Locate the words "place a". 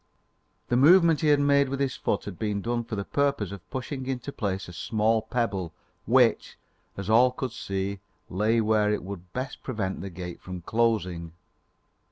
4.31-4.73